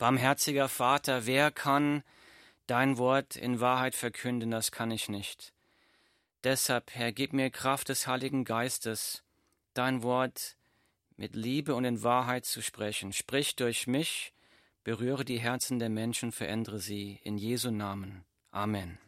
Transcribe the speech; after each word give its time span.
Barmherziger 0.00 0.70
Vater, 0.70 1.26
wer 1.26 1.50
kann 1.50 2.02
dein 2.66 2.96
Wort 2.96 3.36
in 3.36 3.60
Wahrheit 3.60 3.94
verkünden? 3.94 4.50
Das 4.50 4.72
kann 4.72 4.90
ich 4.90 5.10
nicht. 5.10 5.52
Deshalb, 6.42 6.94
Herr, 6.94 7.12
gib 7.12 7.34
mir 7.34 7.50
Kraft 7.50 7.90
des 7.90 8.06
Heiligen 8.06 8.46
Geistes, 8.46 9.22
dein 9.74 10.02
Wort 10.02 10.56
mit 11.18 11.36
Liebe 11.36 11.74
und 11.74 11.84
in 11.84 12.02
Wahrheit 12.02 12.46
zu 12.46 12.62
sprechen. 12.62 13.12
Sprich 13.12 13.56
durch 13.56 13.86
mich, 13.86 14.32
berühre 14.84 15.26
die 15.26 15.38
Herzen 15.38 15.78
der 15.78 15.90
Menschen, 15.90 16.32
verändere 16.32 16.78
sie. 16.78 17.20
In 17.22 17.36
Jesu 17.36 17.70
Namen. 17.70 18.24
Amen. 18.52 18.98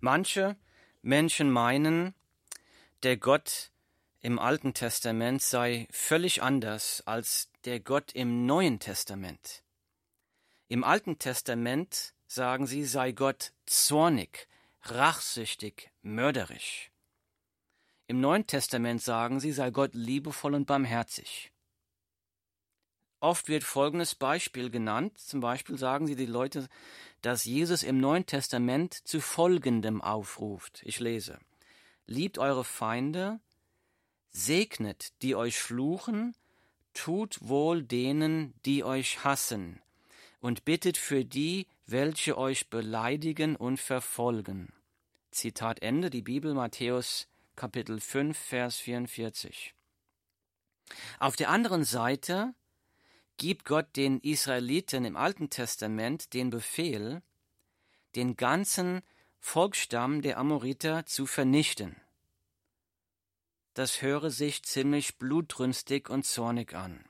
Manche 0.00 0.56
Menschen 1.00 1.48
meinen, 1.48 2.16
der 3.04 3.18
Gott 3.18 3.70
im 4.20 4.40
Alten 4.40 4.74
Testament 4.74 5.42
sei 5.42 5.86
völlig 5.92 6.42
anders 6.42 7.04
als 7.06 7.51
der 7.64 7.80
Gott 7.80 8.12
im 8.12 8.46
Neuen 8.46 8.78
Testament. 8.78 9.62
Im 10.68 10.84
Alten 10.84 11.18
Testament, 11.18 12.14
sagen 12.26 12.66
sie, 12.66 12.84
sei 12.84 13.12
Gott 13.12 13.52
zornig, 13.66 14.48
rachsüchtig, 14.82 15.90
mörderisch. 16.02 16.90
Im 18.06 18.20
Neuen 18.20 18.46
Testament 18.46 19.02
sagen 19.02 19.38
sie, 19.38 19.52
sei 19.52 19.70
Gott 19.70 19.94
liebevoll 19.94 20.54
und 20.54 20.66
barmherzig. 20.66 21.52
Oft 23.20 23.48
wird 23.48 23.62
folgendes 23.62 24.16
Beispiel 24.16 24.68
genannt. 24.68 25.16
Zum 25.16 25.40
Beispiel 25.40 25.78
sagen 25.78 26.08
sie 26.08 26.16
die 26.16 26.26
Leute, 26.26 26.68
dass 27.20 27.44
Jesus 27.44 27.84
im 27.84 28.00
Neuen 28.00 28.26
Testament 28.26 28.94
zu 28.94 29.20
folgendem 29.20 30.02
aufruft. 30.02 30.82
Ich 30.84 30.98
lese. 30.98 31.38
Liebt 32.06 32.38
eure 32.38 32.64
Feinde, 32.64 33.38
Segnet, 34.30 35.12
die 35.22 35.36
euch 35.36 35.58
fluchen, 35.60 36.34
tut 36.94 37.38
wohl 37.40 37.82
denen, 37.82 38.54
die 38.64 38.84
euch 38.84 39.24
hassen, 39.24 39.80
und 40.40 40.64
bittet 40.64 40.96
für 40.96 41.24
die, 41.24 41.66
welche 41.86 42.36
euch 42.36 42.68
beleidigen 42.68 43.56
und 43.56 43.78
verfolgen. 43.78 44.72
Zitat 45.30 45.82
Ende, 45.82 46.10
die 46.10 46.22
Bibel 46.22 46.54
Matthäus 46.54 47.28
Kapitel 47.56 48.00
5, 48.00 48.36
Vers 48.36 48.76
44. 48.76 49.74
Auf 51.20 51.36
der 51.36 51.48
anderen 51.48 51.84
Seite 51.84 52.54
gibt 53.36 53.64
Gott 53.64 53.96
den 53.96 54.20
Israeliten 54.20 55.04
im 55.04 55.16
Alten 55.16 55.48
Testament 55.48 56.34
den 56.34 56.50
Befehl, 56.50 57.22
den 58.14 58.36
ganzen 58.36 59.02
Volksstamm 59.38 60.22
der 60.22 60.38
Amoriter 60.38 61.06
zu 61.06 61.26
vernichten 61.26 62.01
das 63.74 64.02
höre 64.02 64.30
sich 64.30 64.64
ziemlich 64.64 65.18
blutrünstig 65.18 66.10
und 66.10 66.24
zornig 66.24 66.74
an. 66.74 67.04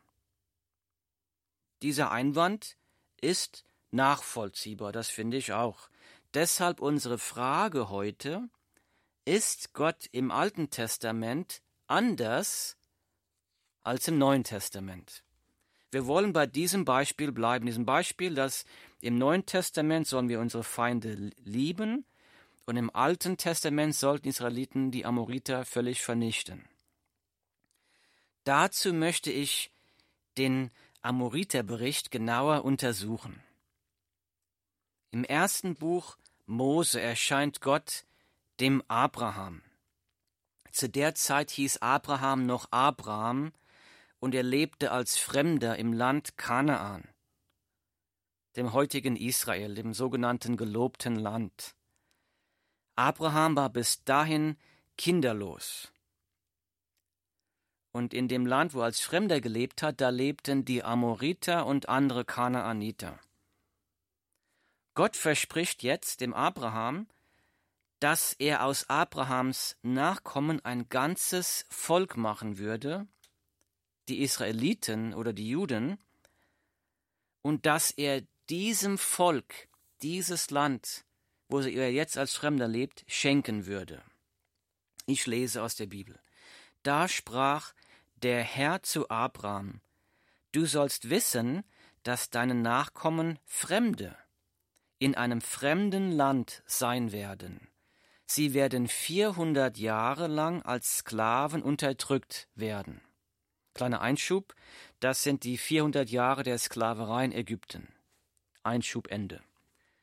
Dieser 1.83 2.11
Einwand 2.13 2.77
ist 3.21 3.65
nachvollziehbar, 3.91 4.93
das 4.93 5.11
finde 5.11 5.37
ich 5.37 5.53
auch. 5.53 5.89
Deshalb 6.35 6.81
unsere 6.81 7.19
Frage 7.19 7.91
heute, 7.91 8.49
ist 9.25 9.73
Gott 9.73 10.07
im 10.13 10.31
Alten 10.31 10.71
Testament 10.71 11.63
anders 11.87 12.77
als 13.83 14.09
im 14.09 14.19
Neuen 14.19 14.45
Testament? 14.45 15.25
Wir 15.91 16.07
wollen 16.07 16.33
bei 16.33 16.47
diesem 16.47 16.85
Beispiel 16.85 17.33
bleiben, 17.33 17.67
diesem 17.67 17.85
Beispiel, 17.85 18.35
dass 18.35 18.65
im 19.01 19.19
Neuen 19.19 19.45
Testament 19.45 20.07
sollen 20.07 20.29
wir 20.29 20.41
unsere 20.41 20.65
Feinde 20.65 21.33
lieben 21.45 22.07
und 22.67 22.77
im 22.77 22.95
Alten 22.95 23.37
Testament 23.37 23.95
sollten 23.95 24.29
Israeliten 24.29 24.91
die 24.91 25.05
Amoriter 25.05 25.65
völlig 25.65 26.03
vernichten. 26.03 26.69
Dazu 28.45 28.93
möchte 28.93 29.31
ich 29.31 29.71
den 30.39 30.71
Amoriterbericht 31.01 32.11
genauer 32.11 32.65
untersuchen. 32.65 33.43
Im 35.11 35.25
ersten 35.25 35.75
Buch 35.75 36.17
Mose 36.47 37.01
erscheint 37.01 37.61
Gott 37.61 38.05
dem 38.61 38.83
Abraham. 38.89 39.63
Zu 40.71 40.89
der 40.89 41.15
Zeit 41.15 41.51
hieß 41.51 41.79
Abraham 41.79 42.47
noch 42.47 42.69
Abraham 42.71 43.53
und 44.21 44.35
er 44.35 44.43
lebte 44.43 44.91
als 44.91 45.19
Fremder 45.19 45.77
im 45.77 45.93
Land 45.93 46.37
Kanaan, 46.39 47.09
dem 48.57 48.73
heutigen 48.73 49.17
Israel, 49.17 49.75
dem 49.75 49.93
sogenannten 49.93 50.57
gelobten 50.57 51.17
Land. 51.17 51.75
Abraham 52.97 53.57
war 53.57 53.71
bis 53.71 54.05
dahin 54.05 54.57
kinderlos. 54.97 55.93
Und 57.93 58.15
in 58.15 58.29
dem 58.29 58.47
Land, 58.47 58.75
wo 58.75 58.81
er 58.81 58.87
als 58.87 59.01
Fremder 59.01 59.41
gelebt 59.41 59.83
hat, 59.83 60.01
da 60.01 60.09
lebten 60.09 60.65
die 60.65 60.83
Amoriter 60.83 61.67
und 61.67 61.89
andere 61.89 62.25
Kanaaniter. 62.25 63.21
Gott 64.95 65.17
verspricht 65.17 65.83
jetzt 65.83 66.21
dem 66.21 66.35
Abraham, 66.35 67.07
dass 68.01 68.35
er 68.35 68.65
aus 68.65 68.91
Abrahams 68.91 69.77
Nachkommen 69.83 70.65
ein 70.65 70.89
ganzes 70.89 71.65
Volk 71.71 72.17
machen 72.17 72.59
würde, 72.59 73.07
die 74.09 74.23
Israeliten 74.23 75.15
oder 75.15 75.33
die 75.33 75.49
Juden, 75.49 75.99
und 77.43 77.65
dass 77.67 77.91
er 77.91 78.23
diesem 78.51 78.99
Volk 78.99 79.69
dieses 80.03 80.51
Land 80.51 81.05
wo 81.53 81.61
er 81.61 81.93
jetzt 81.93 82.17
als 82.17 82.35
Fremder 82.35 82.67
lebt, 82.67 83.05
schenken 83.07 83.67
würde. 83.67 84.03
Ich 85.07 85.27
lese 85.27 85.63
aus 85.63 85.77
der 85.77 85.87
Bibel. 85.87 86.19
Da 86.83 87.09
sprach 87.09 87.75
der 88.17 88.43
Herr 88.43 88.83
zu 88.83 89.11
Abraham, 89.11 89.81
Du 90.53 90.67
sollst 90.67 91.11
wissen, 91.11 91.63
dass 92.03 92.31
deine 92.31 92.55
Nachkommen 92.55 93.39
Fremde 93.45 94.17
in 94.99 95.15
einem 95.15 95.41
fremden 95.41 96.13
Land 96.13 96.63
sein 96.67 97.13
werden. 97.13 97.69
Sie 98.27 98.55
werden 98.55 98.89
vierhundert 98.89 99.77
Jahre 99.77 100.29
lang 100.29 100.63
als 100.63 100.99
Sklaven 100.99 101.63
unterdrückt 101.63 102.49
werden. 102.55 103.01
Kleiner 103.75 104.01
Einschub, 104.01 104.55
das 105.01 105.23
sind 105.23 105.45
die 105.45 105.59
vierhundert 105.59 106.11
Jahre 106.11 106.45
der 106.45 106.59
Sklaverei 106.59 107.25
in 107.25 107.33
Ägypten. 107.33 107.89
Einschub 108.63 109.11
Ende. 109.11 109.43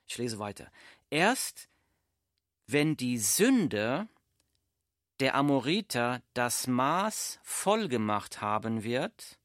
Ich 0.07 0.17
lese 0.17 0.39
weiter. 0.39 0.71
Erst 1.09 1.69
wenn 2.67 2.95
die 2.95 3.17
Sünde 3.17 4.07
der 5.19 5.33
Amoriter 5.35 6.21
das 6.33 6.67
Maß 6.67 7.39
voll 7.41 7.87
gemacht 7.87 8.41
haben 8.41 8.83
wird, 8.83 9.39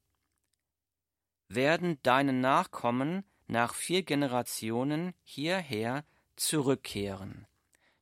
werden 1.47 1.99
deine 2.03 2.33
Nachkommen 2.33 3.25
nach 3.47 3.73
vier 3.73 4.03
Generationen 4.03 5.13
hierher 5.23 6.05
zurückkehren. 6.35 7.47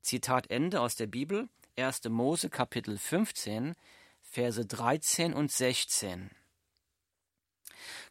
Zitat 0.02 0.50
Ende 0.50 0.82
aus 0.82 0.96
der 0.96 1.08
Bibel, 1.08 1.48
1. 1.78 2.04
Mose 2.10 2.50
Kapitel 2.50 2.98
15, 2.98 3.76
Verse 4.22 4.66
13 4.66 5.34
und 5.34 5.52
16. 5.52 6.32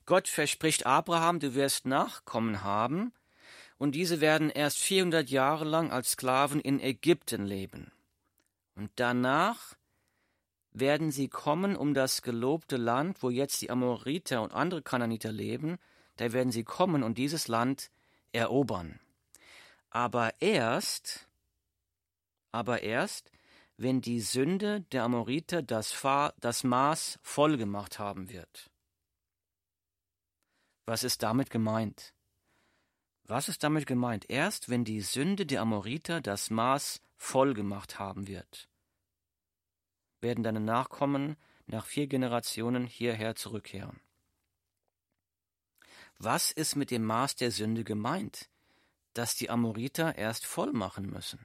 Gott 0.06 0.28
verspricht 0.28 0.86
Abraham, 0.86 1.40
du 1.40 1.54
wirst 1.54 1.86
Nachkommen 1.86 2.62
haben, 2.62 3.12
und 3.82 3.96
diese 3.96 4.20
werden 4.20 4.48
erst 4.48 4.78
400 4.78 5.28
Jahre 5.28 5.64
lang 5.64 5.90
als 5.90 6.12
Sklaven 6.12 6.60
in 6.60 6.78
Ägypten 6.78 7.44
leben. 7.44 7.90
Und 8.76 8.92
danach 8.94 9.74
werden 10.70 11.10
sie 11.10 11.26
kommen 11.26 11.74
um 11.74 11.92
das 11.92 12.22
gelobte 12.22 12.76
Land, 12.76 13.24
wo 13.24 13.28
jetzt 13.28 13.60
die 13.60 13.70
Amoriter 13.70 14.40
und 14.40 14.52
andere 14.52 14.82
Kananiter 14.82 15.32
leben, 15.32 15.78
da 16.14 16.32
werden 16.32 16.52
sie 16.52 16.62
kommen 16.62 17.02
und 17.02 17.18
dieses 17.18 17.48
Land 17.48 17.90
erobern. 18.30 19.00
Aber 19.90 20.40
erst, 20.40 21.26
aber 22.52 22.84
erst, 22.84 23.32
wenn 23.78 24.00
die 24.00 24.20
Sünde 24.20 24.82
der 24.92 25.02
Amoriter 25.02 25.60
das, 25.60 25.90
Fa 25.90 26.34
das 26.38 26.62
Maß 26.62 27.18
voll 27.20 27.56
gemacht 27.56 27.98
haben 27.98 28.30
wird. 28.30 28.70
Was 30.86 31.02
ist 31.02 31.24
damit 31.24 31.50
gemeint? 31.50 32.14
Was 33.32 33.48
ist 33.48 33.62
damit 33.62 33.86
gemeint? 33.86 34.28
Erst 34.28 34.68
wenn 34.68 34.84
die 34.84 35.00
Sünde 35.00 35.46
der 35.46 35.62
Amoriter 35.62 36.20
das 36.20 36.50
Maß 36.50 37.00
voll 37.16 37.54
gemacht 37.54 37.98
haben 37.98 38.26
wird, 38.26 38.68
werden 40.20 40.44
deine 40.44 40.60
Nachkommen 40.60 41.38
nach 41.64 41.86
vier 41.86 42.08
Generationen 42.08 42.86
hierher 42.86 43.34
zurückkehren. 43.34 44.02
Was 46.18 46.52
ist 46.52 46.76
mit 46.76 46.90
dem 46.90 47.06
Maß 47.06 47.36
der 47.36 47.52
Sünde 47.52 47.84
gemeint, 47.84 48.50
das 49.14 49.34
die 49.34 49.48
Amoriter 49.48 50.14
erst 50.18 50.44
voll 50.44 50.74
machen 50.74 51.08
müssen? 51.08 51.40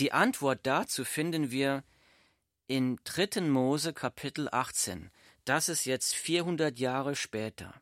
Die 0.00 0.10
Antwort 0.10 0.66
dazu 0.66 1.04
finden 1.04 1.52
wir 1.52 1.84
in 2.66 2.98
3. 3.04 3.42
Mose 3.42 3.92
Kapitel 3.92 4.48
18. 4.50 5.12
Das 5.44 5.68
ist 5.68 5.84
jetzt 5.84 6.16
400 6.16 6.80
Jahre 6.80 7.14
später. 7.14 7.80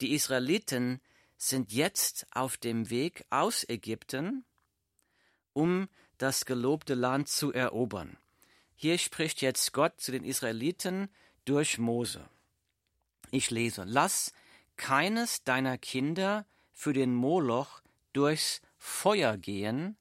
Die 0.00 0.12
Israeliten 0.12 1.00
sind 1.42 1.72
jetzt 1.72 2.26
auf 2.32 2.58
dem 2.58 2.90
Weg 2.90 3.24
aus 3.30 3.66
Ägypten, 3.66 4.44
um 5.54 5.88
das 6.18 6.44
gelobte 6.44 6.94
Land 6.94 7.28
zu 7.28 7.50
erobern. 7.50 8.18
Hier 8.76 8.98
spricht 8.98 9.40
jetzt 9.40 9.72
Gott 9.72 10.00
zu 10.00 10.12
den 10.12 10.22
Israeliten 10.22 11.08
durch 11.46 11.78
Mose. 11.78 12.28
Ich 13.30 13.50
lese, 13.50 13.84
lass 13.84 14.34
keines 14.76 15.42
deiner 15.42 15.78
Kinder 15.78 16.44
für 16.72 16.92
den 16.92 17.14
Moloch 17.14 17.80
durchs 18.12 18.60
Feuer 18.76 19.38
gehen, 19.38 19.96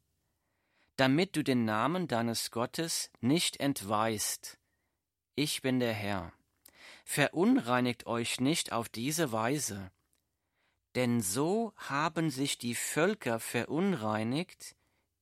damit 0.98 1.38
du 1.38 1.44
den 1.44 1.64
Namen 1.64 2.10
deines 2.10 2.52
Gottes 2.52 3.12
nicht 3.22 3.62
entweist. 3.62 4.58
Ich 5.36 5.62
bin 5.62 5.80
der 5.80 5.94
Herr. 5.94 6.34
Verunreinigt 7.06 8.08
euch 8.08 8.42
nicht 8.42 8.74
auf 8.74 8.90
diese 8.90 9.32
Weise, 9.32 9.90
denn 10.96 11.22
so 11.22 11.74
haben 11.78 12.30
sich 12.30 12.58
die 12.58 12.76
Völker 12.76 13.40
verunreinigt, 13.40 14.76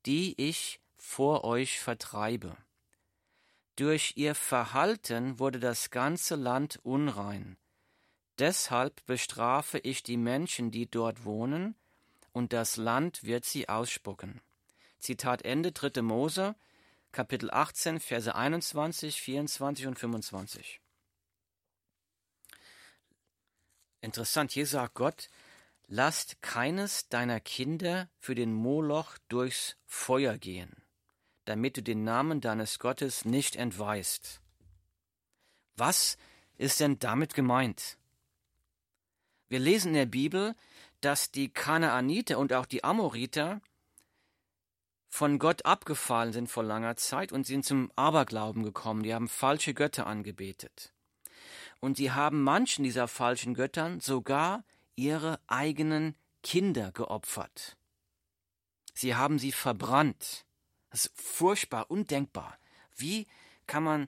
die 0.05 0.33
ich 0.41 0.79
vor 0.95 1.43
euch 1.43 1.79
vertreibe. 1.79 2.55
Durch 3.75 4.13
ihr 4.15 4.33
Verhalten 4.33 5.39
wurde 5.39 5.59
das 5.59 5.91
ganze 5.91 6.35
Land 6.35 6.79
unrein. 6.83 7.57
Deshalb 8.39 9.05
bestrafe 9.05 9.79
ich 9.79 10.03
die 10.03 10.17
Menschen, 10.17 10.71
die 10.71 10.89
dort 10.89 11.25
wohnen, 11.25 11.75
und 12.31 12.53
das 12.53 12.77
Land 12.77 13.23
wird 13.23 13.45
sie 13.45 13.67
ausspucken. 13.67 14.41
Zitat 14.99 15.43
Ende 15.43 15.71
3. 15.71 16.01
Mose, 16.01 16.55
Kapitel 17.11 17.49
18, 17.51 17.99
Verse 17.99 18.33
21, 18.33 19.21
24 19.21 19.87
und 19.87 19.97
25. 19.97 20.81
Interessant, 24.01 24.51
hier 24.51 24.67
sagt 24.67 24.93
Gott, 24.93 25.29
lasst 25.87 26.41
keines 26.41 27.07
deiner 27.09 27.39
Kinder 27.39 28.09
für 28.19 28.35
den 28.35 28.53
Moloch 28.53 29.17
durchs 29.29 29.77
Feuer 29.85 30.37
gehen, 30.37 30.83
damit 31.45 31.77
du 31.77 31.83
den 31.83 32.03
Namen 32.03 32.41
deines 32.41 32.79
Gottes 32.79 33.25
nicht 33.25 33.55
entweist. 33.55 34.41
Was 35.75 36.17
ist 36.57 36.79
denn 36.79 36.99
damit 36.99 37.33
gemeint? 37.33 37.97
Wir 39.47 39.59
lesen 39.59 39.89
in 39.89 39.93
der 39.93 40.05
Bibel, 40.05 40.55
dass 40.99 41.31
die 41.31 41.49
Kanaaniter 41.49 42.37
und 42.37 42.51
auch 42.51 42.65
die 42.65 42.83
Amoriter 42.83 43.61
von 45.07 45.39
Gott 45.39 45.65
abgefallen 45.65 46.33
sind 46.33 46.47
vor 46.49 46.63
langer 46.63 46.97
Zeit 46.97 47.31
und 47.31 47.45
sind 47.45 47.65
zum 47.65 47.91
Aberglauben 47.95 48.63
gekommen. 48.63 49.03
Die 49.03 49.13
haben 49.13 49.29
falsche 49.29 49.73
Götter 49.73 50.05
angebetet. 50.05 50.93
Und 51.79 51.97
sie 51.97 52.11
haben 52.11 52.43
manchen 52.43 52.83
dieser 52.83 53.07
falschen 53.07 53.53
Göttern 53.53 53.99
sogar 53.99 54.63
ihre 54.97 55.39
eigenen 55.47 56.15
Kinder 56.43 56.91
geopfert. 56.91 57.77
Sie 58.93 59.15
haben 59.15 59.39
sie 59.39 59.51
verbrannt. 59.53 60.45
Das 60.89 61.05
ist 61.05 61.21
furchtbar, 61.21 61.89
undenkbar. 61.89 62.57
Wie 62.95 63.27
kann 63.67 63.83
man 63.83 64.07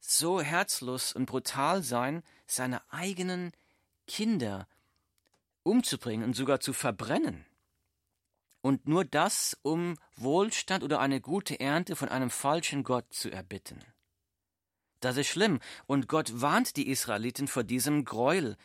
so 0.00 0.40
herzlos 0.40 1.12
und 1.12 1.26
brutal 1.26 1.82
sein, 1.82 2.22
seine 2.46 2.80
eigenen 2.92 3.52
Kinder 4.06 4.68
umzubringen 5.64 6.24
und 6.24 6.34
sogar 6.34 6.60
zu 6.60 6.72
verbrennen? 6.72 7.44
Und 8.60 8.86
nur 8.86 9.04
das, 9.04 9.56
um 9.62 9.96
Wohlstand 10.16 10.84
oder 10.84 11.00
eine 11.00 11.20
gute 11.20 11.58
Ernte 11.58 11.96
von 11.96 12.08
einem 12.08 12.30
falschen 12.30 12.84
Gott 12.84 13.12
zu 13.12 13.30
erbitten. 13.30 13.84
Das 15.00 15.16
ist 15.16 15.28
schlimm, 15.28 15.60
und 15.86 16.08
Gott 16.08 16.40
warnt 16.40 16.76
die 16.76 16.88
Israeliten 16.88 17.48
vor 17.48 17.62
diesem 17.64 18.04
Gräuel, 18.04 18.56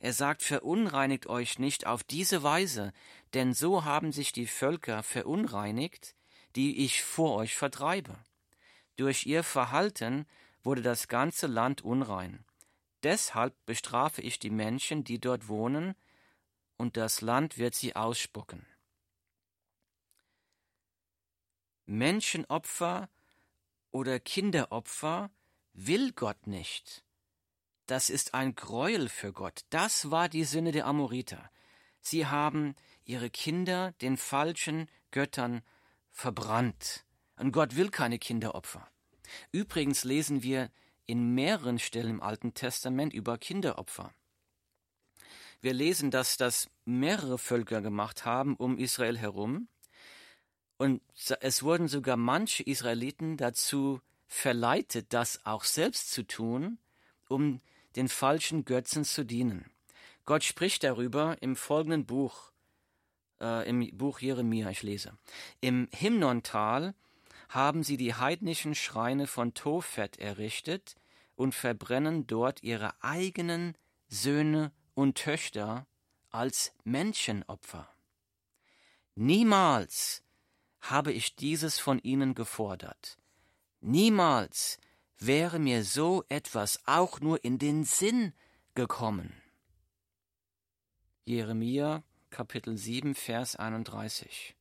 er 0.00 0.14
sagt, 0.14 0.42
verunreinigt 0.42 1.26
euch 1.26 1.58
nicht 1.58 1.86
auf 1.86 2.02
diese 2.02 2.42
Weise, 2.42 2.92
denn 3.34 3.52
so 3.52 3.84
haben 3.84 4.12
sich 4.12 4.32
die 4.32 4.46
Völker 4.46 5.02
verunreinigt, 5.02 6.14
die 6.56 6.84
ich 6.84 7.02
vor 7.02 7.36
euch 7.36 7.54
vertreibe. 7.54 8.16
Durch 8.96 9.26
ihr 9.26 9.44
Verhalten 9.44 10.26
wurde 10.62 10.80
das 10.80 11.06
ganze 11.08 11.46
Land 11.46 11.82
unrein. 11.82 12.44
Deshalb 13.02 13.54
bestrafe 13.66 14.22
ich 14.22 14.38
die 14.38 14.50
Menschen, 14.50 15.04
die 15.04 15.20
dort 15.20 15.48
wohnen, 15.48 15.94
und 16.78 16.96
das 16.96 17.20
Land 17.20 17.58
wird 17.58 17.74
sie 17.74 17.94
ausspucken. 17.94 18.66
Menschenopfer 21.84 23.10
oder 23.90 24.18
Kinderopfer 24.18 25.30
will 25.74 26.12
Gott 26.12 26.46
nicht 26.46 27.04
das 27.90 28.08
ist 28.08 28.34
ein 28.34 28.54
Gräuel 28.54 29.08
für 29.08 29.32
Gott. 29.32 29.62
Das 29.70 30.10
war 30.10 30.28
die 30.28 30.44
Sünde 30.44 30.70
der 30.70 30.86
Amoriter. 30.86 31.50
Sie 32.00 32.26
haben 32.26 32.76
ihre 33.04 33.30
Kinder 33.30 33.92
den 34.00 34.16
falschen 34.16 34.88
Göttern 35.10 35.62
verbrannt. 36.10 37.04
Und 37.36 37.50
Gott 37.50 37.74
will 37.74 37.90
keine 37.90 38.18
Kinderopfer. 38.18 38.88
Übrigens 39.50 40.04
lesen 40.04 40.42
wir 40.42 40.70
in 41.06 41.34
mehreren 41.34 41.80
Stellen 41.80 42.10
im 42.10 42.22
Alten 42.22 42.54
Testament 42.54 43.12
über 43.12 43.38
Kinderopfer. 43.38 44.14
Wir 45.60 45.74
lesen, 45.74 46.12
dass 46.12 46.36
das 46.36 46.70
mehrere 46.84 47.38
Völker 47.38 47.80
gemacht 47.80 48.24
haben 48.24 48.54
um 48.54 48.78
Israel 48.78 49.18
herum. 49.18 49.68
Und 50.76 51.02
es 51.40 51.62
wurden 51.64 51.88
sogar 51.88 52.16
manche 52.16 52.62
Israeliten 52.62 53.36
dazu 53.36 54.00
verleitet, 54.28 55.12
das 55.12 55.44
auch 55.44 55.64
selbst 55.64 56.12
zu 56.12 56.22
tun, 56.22 56.78
um 57.28 57.60
den 57.96 58.08
falschen 58.08 58.64
Götzen 58.64 59.04
zu 59.04 59.24
dienen. 59.24 59.70
Gott 60.24 60.44
spricht 60.44 60.84
darüber 60.84 61.36
im 61.40 61.56
folgenden 61.56 62.06
Buch, 62.06 62.52
äh, 63.40 63.68
im 63.68 63.96
Buch 63.96 64.20
Jeremia, 64.20 64.70
ich 64.70 64.82
lese. 64.82 65.16
Im 65.60 65.88
Himnontal 65.92 66.94
haben 67.48 67.82
sie 67.82 67.96
die 67.96 68.14
heidnischen 68.14 68.74
Schreine 68.74 69.26
von 69.26 69.54
Tophet 69.54 70.18
errichtet 70.18 70.94
und 71.34 71.54
verbrennen 71.54 72.26
dort 72.26 72.62
ihre 72.62 72.92
eigenen 73.02 73.76
Söhne 74.08 74.72
und 74.94 75.18
Töchter 75.18 75.86
als 76.30 76.72
Menschenopfer. 76.84 77.88
Niemals 79.14 80.22
habe 80.80 81.12
ich 81.12 81.36
dieses 81.36 81.78
von 81.78 81.98
ihnen 81.98 82.34
gefordert. 82.34 83.18
Niemals 83.80 84.78
wäre 85.20 85.58
mir 85.58 85.84
so 85.84 86.24
etwas 86.28 86.80
auch 86.86 87.20
nur 87.20 87.44
in 87.44 87.58
den 87.58 87.84
Sinn 87.84 88.32
gekommen. 88.74 89.34
Jeremia 91.26 92.02
Kapitel 92.30 92.76
7 92.76 93.14
Vers 93.14 93.56
31 93.56 94.56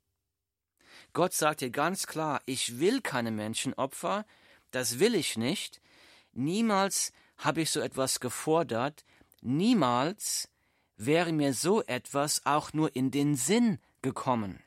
Gott 1.14 1.34
sagt 1.34 1.62
dir 1.62 1.70
ganz 1.70 2.08
klar, 2.08 2.42
ich 2.46 2.80
will 2.80 3.02
keine 3.02 3.32
Menschenopfer, 3.32 4.26
das 4.72 5.00
will 5.00 5.16
ich 5.16 5.38
nicht, 5.38 5.82
niemals 6.34 7.14
habe 7.38 7.62
ich 7.62 7.72
so 7.72 7.80
etwas 7.80 8.20
gefordert, 8.20 9.06
niemals 9.42 10.50
wäre 10.98 11.32
mir 11.32 11.54
so 11.54 11.82
etwas 11.84 12.46
auch 12.46 12.74
nur 12.74 12.96
in 12.96 13.12
den 13.12 13.36
Sinn 13.36 13.80
gekommen. 14.02 14.62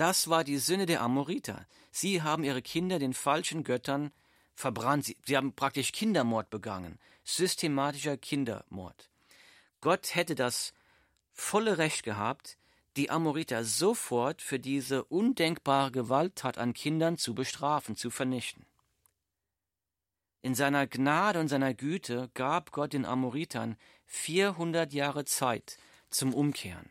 Das 0.00 0.30
war 0.30 0.44
die 0.44 0.56
Sünde 0.56 0.86
der 0.86 1.02
Amoriter. 1.02 1.66
Sie 1.90 2.22
haben 2.22 2.42
ihre 2.42 2.62
Kinder 2.62 2.98
den 2.98 3.12
falschen 3.12 3.64
Göttern 3.64 4.12
verbrannt. 4.54 5.04
Sie, 5.04 5.18
sie 5.26 5.36
haben 5.36 5.54
praktisch 5.54 5.92
Kindermord 5.92 6.48
begangen. 6.48 6.98
Systematischer 7.22 8.16
Kindermord. 8.16 9.10
Gott 9.82 10.14
hätte 10.14 10.34
das 10.34 10.72
volle 11.34 11.76
Recht 11.76 12.02
gehabt, 12.02 12.56
die 12.96 13.10
Amoriter 13.10 13.62
sofort 13.62 14.40
für 14.40 14.58
diese 14.58 15.04
undenkbare 15.04 15.92
Gewalttat 15.92 16.56
an 16.56 16.72
Kindern 16.72 17.18
zu 17.18 17.34
bestrafen, 17.34 17.94
zu 17.94 18.08
vernichten. 18.08 18.64
In 20.40 20.54
seiner 20.54 20.86
Gnade 20.86 21.40
und 21.40 21.48
seiner 21.48 21.74
Güte 21.74 22.30
gab 22.32 22.72
Gott 22.72 22.94
den 22.94 23.04
Amoritern 23.04 23.76
400 24.06 24.94
Jahre 24.94 25.26
Zeit 25.26 25.76
zum 26.08 26.32
Umkehren. 26.32 26.88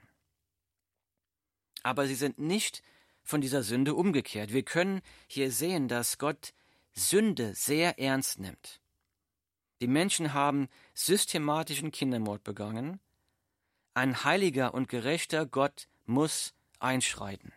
Aber 1.81 2.05
sie 2.05 2.13
sind 2.13 2.37
nicht 2.37 2.83
von 3.23 3.41
dieser 3.41 3.63
Sünde 3.63 3.93
umgekehrt. 3.95 4.53
Wir 4.53 4.63
können 4.63 5.01
hier 5.27 5.51
sehen, 5.51 5.87
dass 5.87 6.17
Gott 6.17 6.53
Sünde 6.93 7.53
sehr 7.55 7.99
ernst 7.99 8.39
nimmt. 8.39 8.81
Die 9.81 9.87
Menschen 9.87 10.33
haben 10.33 10.67
systematischen 10.93 11.91
Kindermord 11.91 12.43
begangen. 12.43 12.99
Ein 13.93 14.23
heiliger 14.23 14.73
und 14.73 14.89
gerechter 14.89 15.45
Gott 15.45 15.87
muss 16.05 16.53
einschreiten. 16.79 17.53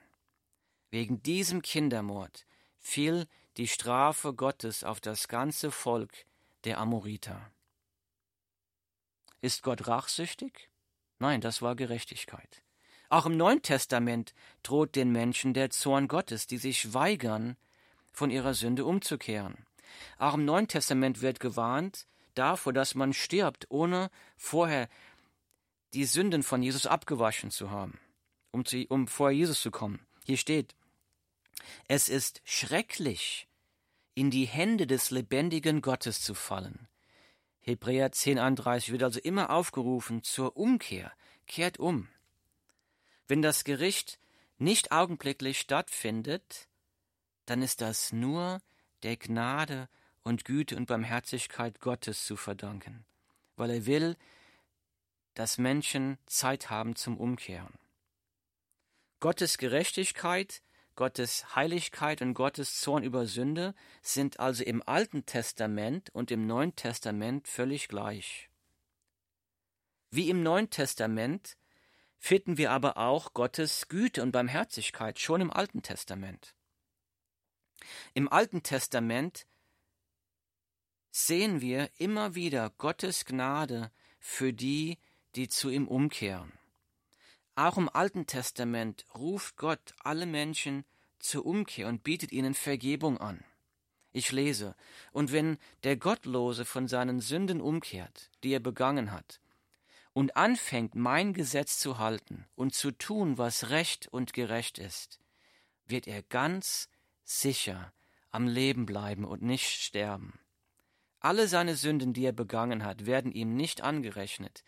Wegen 0.91 1.23
diesem 1.23 1.63
Kindermord 1.63 2.47
fiel 2.79 3.27
die 3.57 3.69
Strafe 3.69 4.35
Gottes 4.35 4.85
auf 4.85 5.01
das 5.01 5.29
ganze 5.29 5.71
Volk 5.71 6.27
der 6.65 6.79
Amoriter. 6.79 7.51
Ist 9.41 9.63
Gott 9.63 9.89
rachsüchtig? 9.89 10.71
Nein, 11.19 11.41
das 11.41 11.63
war 11.63 11.75
Gerechtigkeit. 11.75 12.63
Auch 13.13 13.27
im 13.27 13.37
Neuen 13.37 13.61
Testament 13.61 14.33
droht 14.63 14.97
den 14.97 15.13
Menschen 15.13 15.53
der 15.53 15.69
Zorn 15.69 16.09
Gottes, 16.09 16.47
die 16.47 16.57
sich 16.57 16.95
weigern, 16.95 17.59
von 18.11 18.31
ihrer 18.31 18.55
Sünde 18.55 18.87
umzukehren. 18.87 19.67
Auch 20.17 20.33
im 20.33 20.47
Neuen 20.47 20.67
Testament 20.67 21.21
wird 21.21 21.39
gewarnt 21.39 22.07
davor, 22.33 22.73
dass 22.73 22.95
man 22.95 23.13
stirbt, 23.13 23.67
ohne 23.69 24.11
vorher 24.39 24.89
die 25.93 26.07
Sünden 26.07 26.43
von 26.43 26.63
Jesus 26.63 26.87
abgewaschen 26.87 27.51
zu 27.51 27.71
haben, 27.71 28.01
um, 28.51 28.65
zu, 28.65 28.83
um 28.89 29.07
vor 29.07 29.31
Jesus 29.31 29.61
zu 29.61 29.71
kommen. 29.71 30.07
Hier 30.25 30.39
steht, 30.39 30.75
es 31.89 32.09
ist 32.09 32.41
schrecklich, 32.45 33.47
in 34.15 34.31
die 34.31 34.47
Hände 34.47 34.87
des 34.87 35.11
lebendigen 35.11 35.83
Gottes 35.83 36.23
zu 36.23 36.33
fallen. 36.33 36.89
Hebräer 37.61 38.11
10,31 38.11 38.91
wird 38.91 39.03
also 39.03 39.21
immer 39.21 39.51
aufgerufen 39.51 40.23
zur 40.23 40.57
Umkehr. 40.57 41.13
Kehrt 41.47 41.79
um. 41.79 42.09
Wenn 43.33 43.41
das 43.41 43.65
Gericht 43.65 44.19
nicht 44.59 44.93
augenblicklich 44.93 45.59
stattfindet, 45.59 46.69
dann 47.47 47.63
ist 47.63 47.81
das 47.81 48.13
nur 48.13 48.61
der 49.05 49.17
Gnade 49.17 49.89
und 50.23 50.45
Güte 50.45 50.77
und 50.77 50.85
Barmherzigkeit 50.85 51.81
Gottes 51.81 52.27
zu 52.27 52.37
verdanken, 52.37 53.07
weil 53.57 53.71
er 53.71 53.87
will, 53.87 54.19
dass 55.33 55.57
Menschen 55.57 56.19
Zeit 56.27 56.69
haben 56.69 56.95
zum 56.95 57.17
Umkehren. 57.17 57.73
Gottes 59.19 59.57
Gerechtigkeit, 59.57 60.61
Gottes 60.95 61.57
Heiligkeit 61.57 62.21
und 62.21 62.35
Gottes 62.35 62.81
Zorn 62.83 63.03
über 63.03 63.25
Sünde 63.25 63.75
sind 64.03 64.41
also 64.41 64.63
im 64.63 64.87
Alten 64.87 65.25
Testament 65.25 66.11
und 66.11 66.31
im 66.31 66.47
Neuen 66.47 66.77
Testament 66.77 67.49
völlig 67.49 67.89
gleich. 67.89 68.51
Wie 70.11 70.29
im 70.29 70.43
Neuen 70.43 70.69
Testament 70.69 71.57
finden 72.23 72.57
wir 72.57 72.71
aber 72.71 72.99
auch 72.99 73.35
Gottes 73.35 73.89
Güte 73.89 74.23
und 74.23 74.31
Barmherzigkeit 74.31 75.19
schon 75.19 75.41
im 75.41 75.51
Alten 75.51 75.83
Testament. 75.83 76.55
Im 78.15 78.33
Alten 78.33 78.63
Testament 78.63 79.45
sehen 81.11 81.61
wir 81.61 81.91
immer 81.99 82.37
wieder 82.37 82.71
Gottes 82.79 83.25
Gnade 83.25 83.91
für 84.21 84.53
die, 84.53 84.99
die 85.35 85.49
zu 85.49 85.69
ihm 85.69 85.89
umkehren. 85.89 86.53
Auch 87.57 87.77
im 87.77 87.89
Alten 87.89 88.25
Testament 88.27 89.05
ruft 89.17 89.57
Gott 89.57 89.93
alle 89.99 90.27
Menschen 90.27 90.85
zur 91.19 91.45
Umkehr 91.45 91.89
und 91.89 92.05
bietet 92.05 92.31
ihnen 92.31 92.55
Vergebung 92.55 93.19
an. 93.19 93.45
Ich 94.13 94.31
lese, 94.31 94.77
und 95.11 95.33
wenn 95.33 95.59
der 95.83 95.97
Gottlose 95.97 96.65
von 96.67 96.87
seinen 96.87 97.19
Sünden 97.21 97.61
umkehrt, 97.61 98.31
die 98.45 98.53
er 98.53 98.61
begangen 98.61 99.11
hat, 99.11 99.42
und 100.13 100.37
anfängt, 100.37 100.95
mein 100.95 101.33
Gesetz 101.33 101.79
zu 101.79 101.99
halten 101.99 102.47
und 102.55 102.75
zu 102.75 102.91
tun, 102.91 103.39
was 103.39 103.71
recht 103.71 104.09
und 104.09 104.33
gerecht 104.33 104.79
ist, 104.79 105.21
wird 105.87 106.07
er 106.07 106.23
ganz 106.23 106.89
sicher 107.25 107.93
am 108.31 108.47
Leben 108.47 108.87
bleiben 108.87 109.25
und 109.25 109.43
nicht 109.43 109.69
sterben. 109.83 110.39
Alle 111.21 111.47
seine 111.47 111.77
Sünden, 111.77 112.13
die 112.13 112.25
er 112.25 112.33
begangen 112.33 112.85
hat, 112.85 113.07
werden 113.07 113.33
ihm 113.33 113.55
nicht 113.55 113.81
angerechnet, 113.83 114.65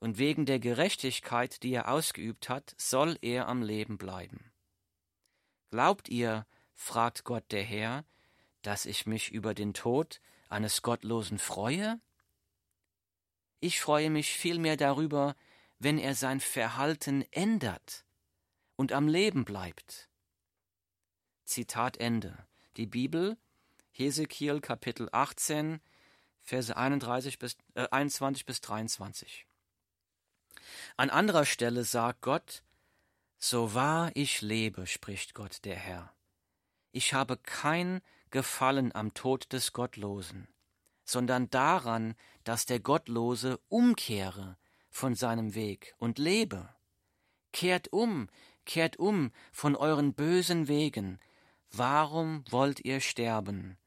und 0.00 0.18
wegen 0.18 0.46
der 0.46 0.60
Gerechtigkeit, 0.60 1.62
die 1.64 1.72
er 1.72 1.88
ausgeübt 1.88 2.48
hat, 2.48 2.74
soll 2.78 3.18
er 3.20 3.48
am 3.48 3.62
Leben 3.62 3.98
bleiben. 3.98 4.52
Glaubt 5.70 6.08
ihr, 6.08 6.46
fragt 6.72 7.24
Gott 7.24 7.50
der 7.50 7.64
Herr, 7.64 8.04
dass 8.62 8.86
ich 8.86 9.06
mich 9.06 9.32
über 9.32 9.54
den 9.54 9.74
Tod 9.74 10.20
eines 10.48 10.82
Gottlosen 10.82 11.38
freue? 11.38 12.00
Ich 13.60 13.80
freue 13.80 14.10
mich 14.10 14.32
vielmehr 14.32 14.76
darüber, 14.76 15.34
wenn 15.78 15.98
er 15.98 16.14
sein 16.14 16.40
Verhalten 16.40 17.24
ändert 17.32 18.04
und 18.76 18.92
am 18.92 19.08
Leben 19.08 19.44
bleibt. 19.44 20.08
Zitat 21.44 21.96
Ende. 21.96 22.46
Die 22.76 22.86
Bibel, 22.86 23.36
Hesekiel 23.90 24.60
Kapitel 24.60 25.08
18, 25.10 25.80
Verse 26.42 26.74
31 26.74 27.38
bis, 27.38 27.56
äh, 27.74 27.88
21 27.90 28.46
bis 28.46 28.60
23. 28.60 29.46
An 30.96 31.10
anderer 31.10 31.44
Stelle 31.44 31.84
sagt 31.84 32.22
Gott, 32.22 32.62
So 33.38 33.74
wahr 33.74 34.10
ich 34.14 34.40
lebe, 34.40 34.86
spricht 34.86 35.34
Gott 35.34 35.64
der 35.64 35.76
Herr, 35.76 36.12
ich 36.92 37.14
habe 37.14 37.36
kein 37.36 38.00
Gefallen 38.30 38.94
am 38.94 39.14
Tod 39.14 39.52
des 39.52 39.72
Gottlosen, 39.72 40.48
sondern 41.08 41.48
daran, 41.48 42.14
dass 42.44 42.66
der 42.66 42.80
Gottlose 42.80 43.58
umkehre 43.68 44.58
von 44.90 45.14
seinem 45.14 45.54
Weg 45.54 45.94
und 45.96 46.18
lebe. 46.18 46.68
Kehrt 47.52 47.92
um, 47.92 48.28
kehrt 48.66 48.98
um 48.98 49.32
von 49.50 49.74
euren 49.74 50.12
bösen 50.12 50.68
Wegen. 50.68 51.18
Warum 51.70 52.44
wollt 52.50 52.84
ihr 52.84 53.00
sterben, 53.00 53.78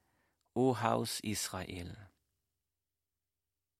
o 0.55 0.81
Haus 0.81 1.19
Israel? 1.19 1.95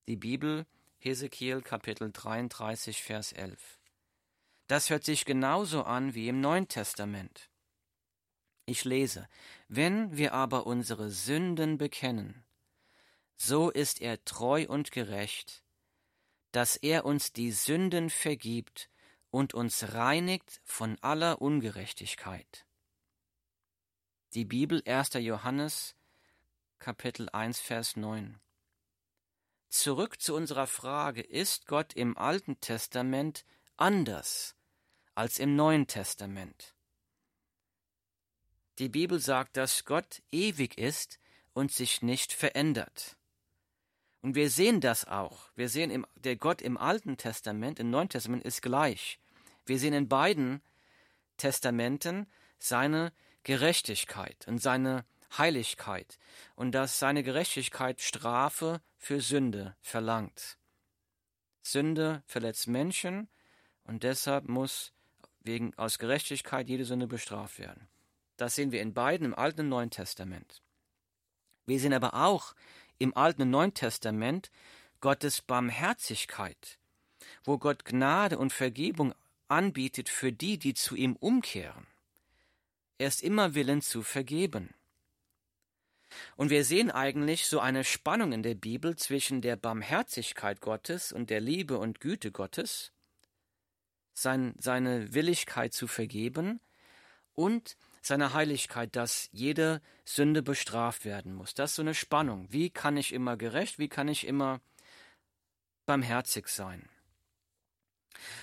Die 0.08 0.18
Bibel 0.18 0.68
Hesekiel 1.00 1.64
Kapitel 1.64 2.12
33, 2.12 3.02
Vers 3.02 3.32
11. 3.32 3.80
Das 4.68 4.92
hört 4.92 5.04
sich 5.04 5.26
genauso 5.26 5.84
an 5.84 6.14
wie 6.14 6.28
im 6.28 6.42
Neuen 6.42 6.68
Testament. 6.68 7.50
Ich 8.68 8.86
lese, 8.86 9.28
wenn 9.68 10.16
wir 10.16 10.34
aber 10.34 10.68
unsere 10.68 11.10
Sünden 11.10 11.80
bekennen, 11.80 12.44
so 13.44 13.72
ist 13.72 14.02
er 14.02 14.24
treu 14.24 14.68
und 14.68 14.92
gerecht, 14.92 15.64
dass 16.52 16.76
er 16.76 17.06
uns 17.06 17.34
die 17.34 17.52
Sünden 17.52 18.12
vergibt 18.12 18.88
und 19.32 19.56
uns 19.56 19.94
reinigt 19.94 20.62
von 20.64 21.00
aller 21.02 21.42
Ungerechtigkeit. 21.42 22.68
Die 24.36 24.46
Bibel 24.46 24.84
1. 24.86 25.14
Johannes 25.16 25.96
Kapitel 26.78 27.30
1 27.30 27.60
Vers 27.60 27.96
9 27.96 28.40
Zurück 29.70 30.22
zu 30.22 30.36
unserer 30.36 30.68
Frage, 30.68 31.22
ist 31.22 31.66
Gott 31.66 31.94
im 31.94 32.16
Alten 32.20 32.60
Testament 32.60 33.44
anders 33.76 34.56
als 35.16 35.40
im 35.40 35.56
Neuen 35.56 35.88
Testament? 35.88 36.76
Die 38.78 38.90
Bibel 38.90 39.20
sagt, 39.20 39.58
dass 39.58 39.84
Gott 39.84 40.22
ewig 40.32 40.78
ist 40.78 41.18
und 41.54 41.72
sich 41.72 42.04
nicht 42.04 42.34
verändert. 42.34 43.18
Und 44.22 44.36
wir 44.36 44.50
sehen 44.50 44.82
das 44.82 45.06
auch. 45.06 45.50
Wir 45.56 45.70
sehen, 45.70 45.90
im, 45.90 46.06
der 46.16 46.36
Gott 46.36 46.62
im 46.62 46.78
Alten 46.78 47.18
Testament, 47.18 47.80
im 47.80 47.90
Neuen 47.90 48.10
Testament 48.10 48.44
ist 48.44 48.62
gleich. 48.62 49.20
Wir 49.66 49.80
sehen 49.80 49.94
in 49.94 50.08
beiden 50.08 50.62
Testamenten 51.38 52.28
seine 52.60 53.14
Gerechtigkeit 53.44 54.48
und 54.48 54.62
seine 54.62 55.06
Heiligkeit 55.38 56.20
und 56.56 56.74
dass 56.74 57.00
seine 57.00 57.24
Gerechtigkeit 57.24 58.02
Strafe 58.02 58.82
für 58.98 59.22
Sünde 59.22 59.76
verlangt. 59.82 60.58
Sünde 61.64 62.22
verletzt 62.26 62.68
Menschen 62.68 63.30
und 63.84 64.04
deshalb 64.04 64.48
muss 64.48 64.94
wegen 65.40 65.74
aus 65.78 65.98
Gerechtigkeit 65.98 66.70
jede 66.70 66.86
Sünde 66.86 67.08
bestraft 67.08 67.60
werden. 67.60 67.88
Das 68.38 68.56
sehen 68.56 68.72
wir 68.72 68.82
in 68.82 68.94
beiden 68.94 69.26
im 69.26 69.36
Alten 69.36 69.62
und 69.62 69.70
Neuen 69.70 69.90
Testament. 69.90 70.62
Wir 71.66 71.80
sehen 71.80 71.94
aber 71.94 72.14
auch 72.14 72.54
im 73.02 73.16
Alten 73.18 73.44
und 73.44 73.50
Neuen 73.50 73.74
Testament 73.74 74.52
Gottes 75.00 75.42
Barmherzigkeit, 75.42 76.78
wo 77.44 77.58
Gott 77.58 77.84
Gnade 77.86 78.38
und 78.38 78.54
Vergebung 78.54 79.14
anbietet 79.48 80.08
für 80.08 80.32
die, 80.32 80.58
die 80.58 80.74
zu 80.74 80.96
ihm 80.96 81.16
umkehren. 81.16 81.88
Er 82.98 83.08
ist 83.08 83.24
immer 83.24 83.56
willens 83.56 83.90
zu 83.90 84.04
vergeben. 84.04 84.74
Und 86.36 86.50
wir 86.50 86.64
sehen 86.64 86.92
eigentlich 86.92 87.48
so 87.48 87.60
eine 87.60 87.84
Spannung 87.84 88.32
in 88.32 88.44
der 88.44 88.56
Bibel 88.56 88.96
zwischen 88.96 89.42
der 89.42 89.56
Barmherzigkeit 89.56 90.62
Gottes 90.62 91.12
und 91.12 91.30
der 91.30 91.40
Liebe 91.40 91.80
und 91.80 92.00
Güte 92.00 92.32
Gottes, 92.32 92.92
sein, 94.14 94.54
seine 94.60 95.14
Willigkeit 95.14 95.74
zu 95.74 95.88
vergeben 95.88 96.60
und 97.34 97.78
seine 98.02 98.34
Heiligkeit, 98.34 98.96
dass 98.96 99.30
jede 99.32 99.82
Sünde 100.06 100.42
bestraft 100.42 101.06
werden 101.06 101.34
muss. 101.34 101.54
Das 101.54 101.72
ist 101.72 101.76
so 101.76 101.82
eine 101.84 101.94
Spannung. 101.94 102.48
Wie 102.52 102.70
kann 102.70 102.98
ich 102.98 103.14
immer 103.14 103.38
gerecht, 103.38 103.80
wie 103.80 103.90
kann 103.90 104.08
ich 104.08 104.26
immer 104.28 104.60
barmherzig 105.86 106.48
sein? 106.48 106.90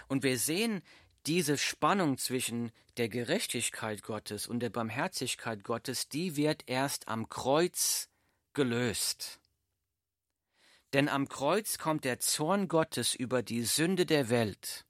Und 0.06 0.22
wir 0.22 0.38
sehen 0.38 0.82
diese 1.26 1.58
Spannung 1.58 2.18
zwischen 2.18 2.72
der 2.96 3.08
Gerechtigkeit 3.08 4.02
Gottes 4.02 4.46
und 4.46 4.60
der 4.60 4.70
Barmherzigkeit 4.70 5.62
Gottes, 5.62 6.08
die 6.08 6.36
wird 6.36 6.62
erst 6.66 7.08
am 7.08 7.28
Kreuz 7.28 8.08
gelöst. 8.54 9.40
Denn 10.94 11.08
am 11.08 11.28
Kreuz 11.28 11.78
kommt 11.78 12.04
der 12.04 12.18
Zorn 12.18 12.66
Gottes 12.68 13.14
über 13.14 13.42
die 13.42 13.62
Sünde 13.64 14.06
der 14.06 14.30
Welt. 14.30 14.86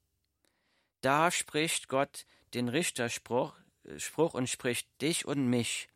Da 1.00 1.30
spricht 1.30 1.88
Gott 1.88 2.24
den 2.54 2.68
Richterspruch 2.68 3.54
Spruch 3.96 4.34
und 4.34 4.48
spricht 4.48 4.88
dich 5.00 5.26
und 5.26 5.48
mich 5.48 5.88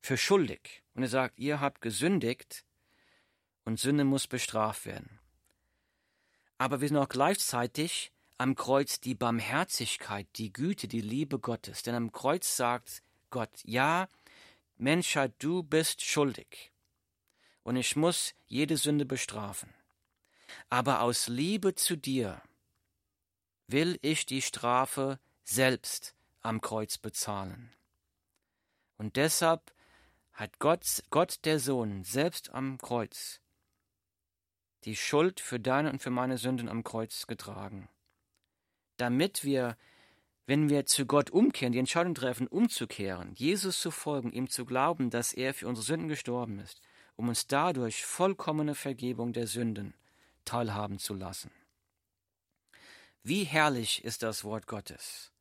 für 0.00 0.16
schuldig. 0.16 0.82
Und 0.94 1.02
er 1.02 1.08
sagt, 1.08 1.38
ihr 1.38 1.60
habt 1.60 1.80
gesündigt 1.80 2.64
und 3.64 3.78
Sünde 3.78 4.04
muss 4.04 4.26
bestraft 4.26 4.86
werden. 4.86 5.18
Aber 6.58 6.80
wir 6.80 6.88
sind 6.88 6.96
auch 6.96 7.08
gleichzeitig 7.08 8.12
am 8.38 8.54
Kreuz 8.54 9.00
die 9.00 9.14
Barmherzigkeit, 9.14 10.26
die 10.36 10.52
Güte, 10.52 10.88
die 10.88 11.00
Liebe 11.00 11.38
Gottes. 11.38 11.82
Denn 11.82 11.94
am 11.94 12.12
Kreuz 12.12 12.56
sagt 12.56 13.02
Gott, 13.30 13.50
ja, 13.64 14.08
Menschheit, 14.76 15.32
du 15.38 15.62
bist 15.62 16.02
schuldig. 16.02 16.72
Und 17.62 17.76
ich 17.76 17.94
muss 17.94 18.34
jede 18.46 18.76
Sünde 18.76 19.06
bestrafen. 19.06 19.72
Aber 20.68 21.02
aus 21.02 21.28
Liebe 21.28 21.74
zu 21.74 21.96
dir 21.96 22.42
will 23.68 23.98
ich 24.02 24.26
die 24.26 24.42
Strafe 24.42 25.18
selbst 25.44 26.14
am 26.42 26.60
Kreuz 26.60 26.98
bezahlen. 26.98 27.72
Und 28.98 29.16
deshalb 29.16 29.72
hat 30.32 30.58
Gott, 30.58 31.02
Gott 31.10 31.44
der 31.44 31.58
Sohn 31.58 32.04
selbst 32.04 32.50
am 32.50 32.78
Kreuz 32.78 33.42
die 34.84 34.96
Schuld 34.96 35.40
für 35.40 35.60
deine 35.60 35.90
und 35.90 36.02
für 36.02 36.10
meine 36.10 36.38
Sünden 36.38 36.68
am 36.68 36.84
Kreuz 36.84 37.26
getragen. 37.26 37.88
Damit 38.96 39.44
wir, 39.44 39.76
wenn 40.46 40.68
wir 40.68 40.86
zu 40.86 41.06
Gott 41.06 41.30
umkehren, 41.30 41.72
die 41.72 41.78
Entscheidung 41.78 42.14
treffen, 42.14 42.46
umzukehren, 42.46 43.32
Jesus 43.34 43.80
zu 43.80 43.90
folgen, 43.90 44.32
ihm 44.32 44.48
zu 44.48 44.64
glauben, 44.64 45.10
dass 45.10 45.32
er 45.32 45.54
für 45.54 45.68
unsere 45.68 45.86
Sünden 45.86 46.08
gestorben 46.08 46.58
ist, 46.58 46.80
um 47.16 47.28
uns 47.28 47.46
dadurch 47.46 48.04
vollkommene 48.04 48.74
Vergebung 48.74 49.32
der 49.32 49.46
Sünden 49.46 49.94
teilhaben 50.44 50.98
zu 50.98 51.14
lassen. 51.14 51.52
Wie 53.22 53.44
herrlich 53.44 54.04
ist 54.04 54.24
das 54.24 54.42
Wort 54.42 54.66
Gottes. 54.66 55.31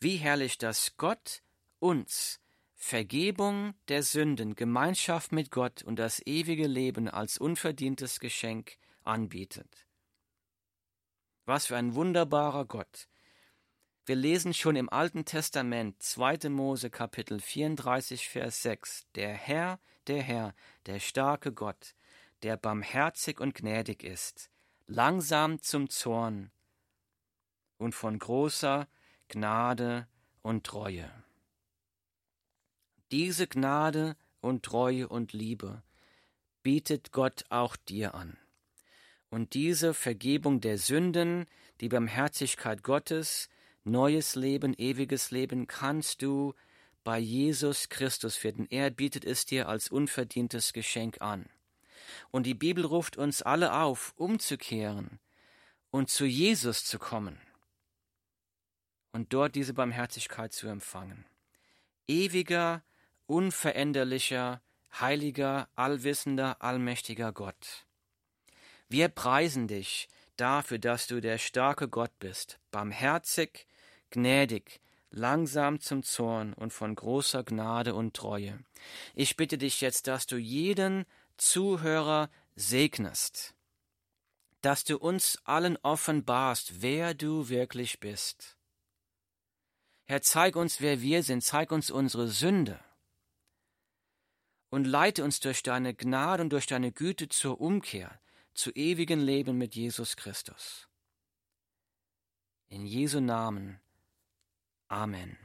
Wie 0.00 0.16
herrlich, 0.16 0.58
dass 0.58 0.96
Gott 0.96 1.42
uns 1.80 2.40
Vergebung 2.74 3.74
der 3.88 4.04
Sünden, 4.04 4.54
Gemeinschaft 4.54 5.32
mit 5.32 5.50
Gott 5.50 5.82
und 5.82 5.96
das 5.96 6.24
ewige 6.24 6.68
Leben 6.68 7.08
als 7.08 7.38
unverdientes 7.38 8.20
Geschenk 8.20 8.78
anbietet. 9.02 9.86
Was 11.44 11.66
für 11.66 11.76
ein 11.76 11.96
wunderbarer 11.96 12.64
Gott. 12.66 13.08
Wir 14.06 14.14
lesen 14.14 14.54
schon 14.54 14.76
im 14.76 14.88
Alten 14.88 15.24
Testament 15.24 16.00
2. 16.00 16.48
Mose 16.48 16.90
Kapitel 16.90 17.40
34 17.40 18.28
Vers 18.28 18.62
6 18.62 19.06
Der 19.16 19.34
Herr, 19.34 19.80
der 20.06 20.22
Herr, 20.22 20.54
der 20.86 21.00
starke 21.00 21.52
Gott, 21.52 21.96
der 22.44 22.56
barmherzig 22.56 23.40
und 23.40 23.56
gnädig 23.56 24.04
ist, 24.04 24.48
langsam 24.86 25.60
zum 25.60 25.90
Zorn 25.90 26.52
und 27.78 27.96
von 27.96 28.18
großer 28.18 28.86
Gnade 29.28 30.08
und 30.40 30.64
Treue. 30.64 31.10
Diese 33.12 33.46
Gnade 33.46 34.16
und 34.40 34.64
Treue 34.64 35.06
und 35.06 35.34
Liebe 35.34 35.82
bietet 36.62 37.12
Gott 37.12 37.44
auch 37.50 37.76
dir 37.76 38.14
an. 38.14 38.38
Und 39.28 39.52
diese 39.52 39.92
Vergebung 39.92 40.62
der 40.62 40.78
Sünden, 40.78 41.44
die 41.82 41.90
Barmherzigkeit 41.90 42.82
Gottes, 42.82 43.50
neues 43.84 44.34
Leben, 44.34 44.72
ewiges 44.78 45.30
Leben 45.30 45.66
kannst 45.66 46.22
du 46.22 46.54
bei 47.04 47.18
Jesus 47.18 47.90
Christus 47.90 48.36
finden. 48.36 48.66
Er 48.70 48.90
bietet 48.90 49.26
es 49.26 49.44
dir 49.44 49.68
als 49.68 49.90
unverdientes 49.90 50.72
Geschenk 50.72 51.20
an. 51.20 51.50
Und 52.30 52.44
die 52.44 52.54
Bibel 52.54 52.86
ruft 52.86 53.18
uns 53.18 53.42
alle 53.42 53.74
auf, 53.74 54.14
umzukehren 54.16 55.20
und 55.90 56.08
zu 56.08 56.24
Jesus 56.24 56.86
zu 56.86 56.98
kommen 56.98 57.38
und 59.18 59.32
dort 59.32 59.56
diese 59.56 59.74
Barmherzigkeit 59.74 60.52
zu 60.52 60.68
empfangen. 60.68 61.24
Ewiger, 62.06 62.84
unveränderlicher, 63.26 64.62
heiliger, 65.00 65.68
allwissender, 65.74 66.62
allmächtiger 66.62 67.32
Gott. 67.32 67.84
Wir 68.88 69.08
preisen 69.08 69.66
dich 69.66 70.08
dafür, 70.36 70.78
dass 70.78 71.08
du 71.08 71.20
der 71.20 71.38
starke 71.38 71.88
Gott 71.88 72.16
bist, 72.20 72.60
barmherzig, 72.70 73.66
gnädig, 74.10 74.80
langsam 75.10 75.80
zum 75.80 76.04
Zorn 76.04 76.52
und 76.52 76.72
von 76.72 76.94
großer 76.94 77.42
Gnade 77.42 77.96
und 77.96 78.14
Treue. 78.14 78.60
Ich 79.16 79.36
bitte 79.36 79.58
dich 79.58 79.80
jetzt, 79.80 80.06
dass 80.06 80.28
du 80.28 80.36
jeden 80.36 81.06
Zuhörer 81.38 82.30
segnest, 82.54 83.56
dass 84.60 84.84
du 84.84 84.96
uns 84.96 85.40
allen 85.42 85.76
offenbarst, 85.78 86.82
wer 86.82 87.14
du 87.14 87.48
wirklich 87.48 87.98
bist. 87.98 88.57
Herr, 90.08 90.22
zeig 90.22 90.56
uns, 90.56 90.80
wer 90.80 91.02
wir 91.02 91.22
sind, 91.22 91.44
zeig 91.44 91.70
uns 91.70 91.90
unsere 91.90 92.28
Sünde 92.28 92.80
und 94.70 94.86
leite 94.86 95.22
uns 95.22 95.38
durch 95.38 95.62
deine 95.62 95.94
Gnade 95.94 96.42
und 96.42 96.50
durch 96.50 96.66
deine 96.66 96.92
Güte 96.92 97.28
zur 97.28 97.60
Umkehr, 97.60 98.18
zu 98.54 98.70
ewigen 98.70 99.20
Leben 99.20 99.58
mit 99.58 99.74
Jesus 99.74 100.16
Christus. 100.16 100.88
In 102.68 102.86
Jesu 102.86 103.20
Namen. 103.20 103.80
Amen. 104.88 105.36